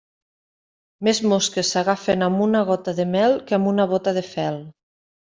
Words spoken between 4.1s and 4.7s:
de fel.